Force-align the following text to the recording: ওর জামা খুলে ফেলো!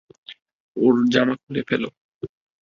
ওর 0.77 0.95
জামা 1.13 1.35
খুলে 1.41 1.61
ফেলো! 1.69 1.89